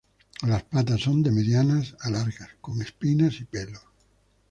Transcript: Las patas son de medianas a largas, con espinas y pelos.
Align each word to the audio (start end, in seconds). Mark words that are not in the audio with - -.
Las 0.47 0.63
patas 0.63 1.01
son 1.01 1.21
de 1.21 1.29
medianas 1.29 1.95
a 1.99 2.09
largas, 2.09 2.49
con 2.59 2.81
espinas 2.81 3.39
y 3.39 3.43
pelos. 3.45 3.83